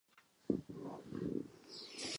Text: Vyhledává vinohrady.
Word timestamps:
Vyhledává 0.49 0.99
vinohrady. 1.05 1.51